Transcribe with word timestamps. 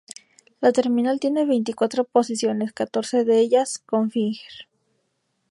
La 0.61 0.71
terminal 0.71 1.19
tiene 1.19 1.45
veinticuatro 1.45 2.05
posiciones, 2.05 2.73
catorce 2.73 3.23
de 3.23 3.37
ellas 3.39 3.77
con 3.77 4.09
finger. 4.09 4.67